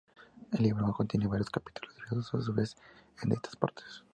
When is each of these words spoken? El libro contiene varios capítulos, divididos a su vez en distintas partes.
El 0.53 0.63
libro 0.63 0.91
contiene 0.93 1.27
varios 1.27 1.51
capítulos, 1.51 1.95
divididos 1.95 2.33
a 2.33 2.41
su 2.41 2.51
vez 2.51 2.73
en 3.21 3.29
distintas 3.29 3.55
partes. 3.55 4.03